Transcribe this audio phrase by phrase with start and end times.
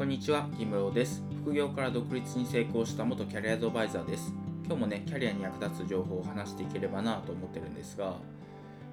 [0.00, 1.22] こんにちは、木室です。
[1.42, 4.32] 副業から独立に成功した元キャリアアドバイザーです。
[4.64, 8.14] 今日もね、キャリアに役立つ情報を話していければなと思ってるんですが、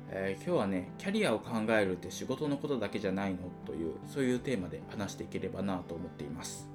[0.10, 6.68] えー、今日はね、キャリアを考えるって仕事のことだけじゃないのという、そういうテーマで話していければなと思っています。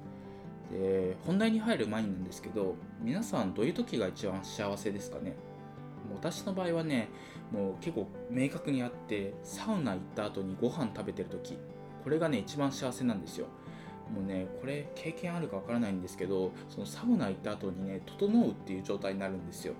[0.71, 5.35] で、本題に入る前になんですけど、皆さんどういう時が一番幸せですかね？
[6.11, 7.09] 私の場合はね、
[7.51, 11.59] もう結構明確にあって、サウナ行った後にご飯食べてる時、
[12.03, 13.45] これがね、一番幸せなんですよ。
[14.13, 19.73] もうねこれ経験あるかわからないんですけどそのサウナ行った後にね整うっていう状態になるんですよ。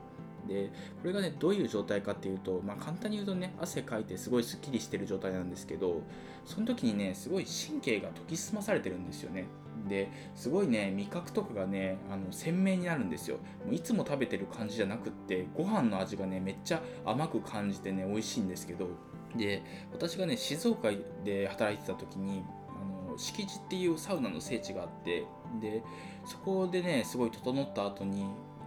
[0.48, 0.70] で
[1.02, 6.02] これがねどういう状態かっていうと、まあ、簡単に言うとね汗かいてすごいすっきりしてる状態なんですけど
[6.46, 9.46] その時にねすごい神経が研ぎ澄まされてるんですよね。
[9.88, 13.38] ですごいね味覚とかがねあの鮮明になるんですよ。
[13.66, 18.88] もういつも食べてる感じじゃなくってご飯の味がねめっちゃ甘く感じてね美味しいんですけど。
[19.36, 20.90] で私がね静岡
[21.23, 22.44] で働いてた時に
[23.17, 25.25] 敷地っていうサウナの聖地があって
[25.61, 25.83] で
[26.25, 28.25] そこでねすごい整った後に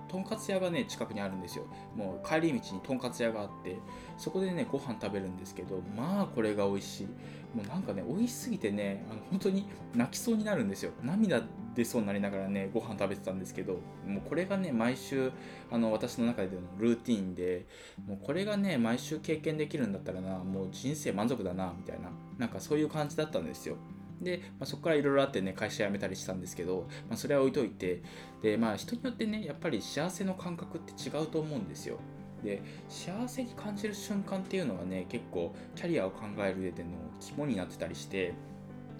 [0.09, 1.65] とんかつ屋がね近くにあるんですよ。
[1.97, 3.77] もう帰り道にとんかつ屋があって
[4.17, 7.07] そこでねご飯食べるんですけどまあこれが美味しい。
[7.55, 10.93] もうなんかね美味しすぎてねあの本当に泣きそうになるんですよ。
[11.03, 11.43] 涙
[11.75, 13.75] 出そうになりながらねご飯食べてたんですけど
[14.07, 15.33] もうこれがね毎週
[15.71, 17.67] あの私の中でのルーティンで
[18.07, 23.77] もうこれがね毎週経験できるんだったらなもう人生満足だなみたいななんかそういう感じだったんですよ。
[24.21, 28.03] で、まあ、そこからいろいろあってね会社辞めたりしたんですけど、まあ、それは置いといて
[28.43, 31.99] で、まあ、人によってねやっぱり幸せの感覚って違うと思うんですよ。
[32.43, 38.35] で幸せに感じる瞬間っていうのはね結構キャリアを考える上での肝になってたりして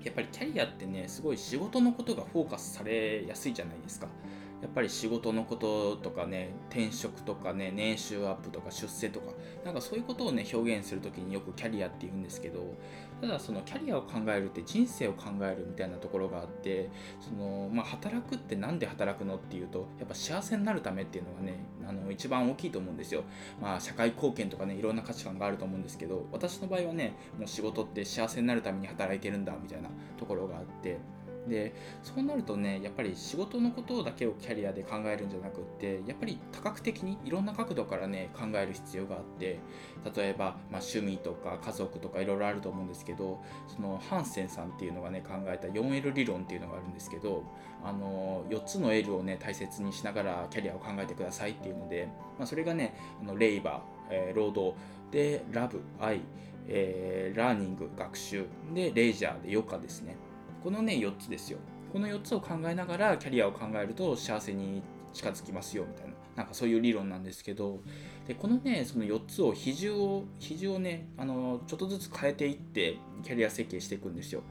[0.03, 4.09] やっぱりキャリアってねすごい仕事のことがフォーカスされやすいじゃないですか。
[4.63, 9.33] やっぱり仕事のこととかね転職とかね年収アップとか出世とか
[9.65, 12.75] なんかそういうことをね表現する時によくキャリアって言うんですけど
[13.21, 16.91] ただそのキャリアを考えるって人生を考えるみたいなところがあって
[17.21, 21.59] その、まあ、働くって何で働くのっていうとやっぱ幸せになるためっていうのがね
[21.89, 23.25] あの一番大きいと思うんですよ、
[23.61, 30.99] まあ、社会貢献とかねいろんな価値観があると思うんですけど私の場合はねもう仕事って幸せになるために働いてるんだみたいなところがあって
[31.49, 39.59] でそうなるとねやっぱり仕事のことだけをキャリアで考えるんじゃなくってやっぱり多角的にいろんな角度からね考える必要があって
[40.15, 47.45] 例えば、まあ、趣味とか家族とかいろいろあると思うんですけどそのハンセンさんっていうのがね考えた 4L 理論っていうのがあるんですけど
[47.85, 52.09] あの4つの L をね大切にしながらキャリアを考えてくださいっていうので、
[52.39, 54.77] まあ、それがねあのレイバー、えー、労働
[55.13, 56.21] でラブ愛
[56.69, 60.17] えー、ラーニング学習でレジャーで余暇ですね。
[60.63, 61.59] このね4つですよ。
[61.93, 66.15] この4つを考えながらキャリアを考えると幸せに近づきますよみたいな。
[66.37, 67.81] なんかそういう理論なんですけど。
[68.27, 74.43] でこのねその4つを比重を比重をねあのちょっとずつ変えていってキャリア設計していくんですよ。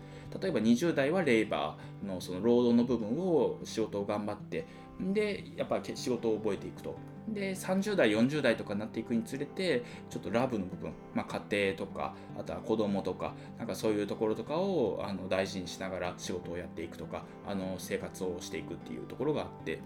[0.42, 4.66] 例えば20代はレイバーのその労働の部分を仕事を頑張って
[5.00, 6.96] でやっぱ仕事を覚えていくと。
[7.28, 19.82] で30代40代とかになっていくにつれてちょっとラブの部分、まあ、家庭とかあとは子供とかなんかそういうところとかをあの大事にしながら仕事をやっていくとかあの生活をしていくっていうところがあって。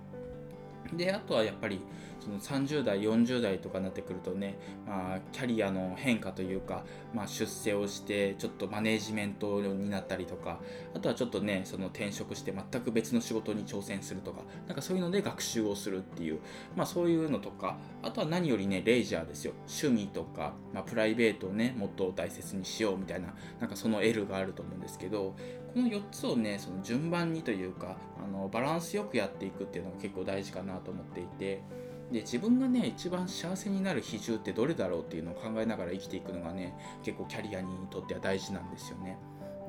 [0.94, 1.82] であとはやっぱり
[2.20, 10.60] その30代40代とかになってくるとね、まあ、キャリアの変化というか、まあ、出世をしてちょっとマネージメントになったりとか
[10.94, 16.40] あとはちょっとねその転職して全く別の仕事に挑戦するとかなんかそういうので学習をするっていう、
[16.76, 19.54] まあ、そういうのとかあとは何よりねレイジャーですよ。
[19.68, 25.36] 趣味とか、まあ、プライベートをねもっと大切にしようみたいななんかその L があると思うんですけど
[25.74, 31.62] この4つをねその順番にというかあのバランスよくやっていくっていうのが結構大事かなと思っていて
[32.12, 39.18] で自分がね一番幸せになる比重ってどれだろうっていうのを考えながら生きていくのがね結構キャリアにとっては大事なんですよね。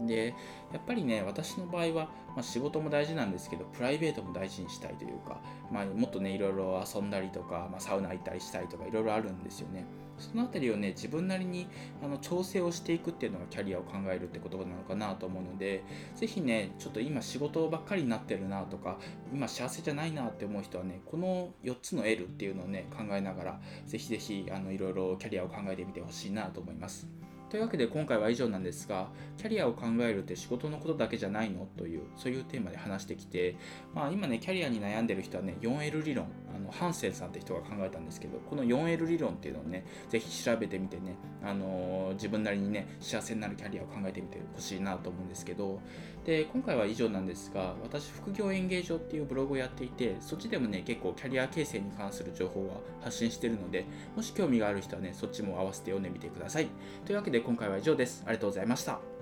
[0.07, 0.35] で
[0.73, 5.41] やっぱりね私の場合は、まあ、仕事も大事なんですけどプライベートも大事にしたいというか、
[5.71, 9.85] まあ、もっとねいろいろ遊んだりとか、まあ、サウナ行ったりしたりとかいろいろあるんですよね。
[10.21, 11.67] その辺りをね自分なりに
[12.05, 15.83] あの調整をしていくっていうのがキャリアを考えるってことなのかなと思うので
[16.15, 18.99] 是非ねちょっと今仕事ばっかりになってるなとか
[19.33, 27.09] 今幸せじゃないなって思う人はねこの4つの L っていうのをね考えながら是非是非いろいろキャリアを考えてみてほしいなと思います。
[27.51, 31.67] というわけで今回は以上なんですが、キャリアを考えるって仕事のことだけじゃないの？
[31.77, 33.57] という、そういうテーマで話してきて、
[33.93, 45.81] まあ今ね、キャリアに悩んでる人はね、4L 理論、あのハンセンさんって人が考えたんですけど、この 4L 理論っていうのをね、ぜひ調べてみてね、あのー、自分なりにね、幸せになるキャリアを考えてみてほしいなと思うんですけど、
[46.25, 56.69] で、今回は以上なんですが、私、副業演芸場っていうブログをやっていて、そっちでもね、結構キャリア形成に関する情報は発信してるので、もし興味がある人はね、そっちも合わせて読んでみてください。
[57.05, 58.23] というわけでで今回は以上です。
[58.27, 59.20] ありがとうございました。